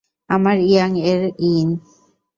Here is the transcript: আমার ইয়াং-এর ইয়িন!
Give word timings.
আমার 0.29 0.57
ইয়াং-এর 0.69 1.21
ইয়িন! 1.47 1.69